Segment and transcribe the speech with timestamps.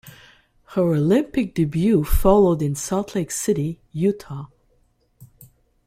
[0.69, 4.47] Her Olympic debut followed in Salt Lake City, Utah.